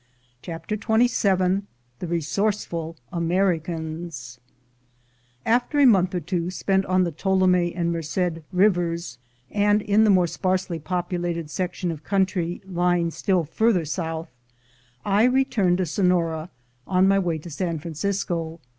CHAPTER 0.41 0.73
XXVII 0.75 1.61
THE 1.99 2.07
RESOURCEFUL 2.07 2.95
AMERICANS 3.13 4.39
AFTER 5.45 5.79
a 5.79 5.85
month 5.85 6.15
or 6.15 6.19
two 6.19 6.49
spent 6.49 6.87
on 6.87 7.03
the 7.03 7.11
Tuolumne 7.11 7.71
and 7.75 7.91
Merced 7.91 8.41
rivers, 8.51 9.19
and 9.51 9.83
in 9.83 10.03
the 10.03 10.09
more 10.09 10.25
sparsely 10.25 10.79
populated 10.79 11.51
section 11.51 11.91
of 11.91 12.03
country 12.03 12.63
lying 12.65 13.11
still 13.11 13.43
farther 13.43 13.85
south, 13.85 14.31
I 15.05 15.25
returned 15.25 15.77
to 15.77 15.85
Sonora, 15.85 16.49
on 16.87 17.07
my 17.07 17.19
way 17.19 17.37
to 17.37 17.51
San 17.51 17.77
Francisco. 17.77 18.59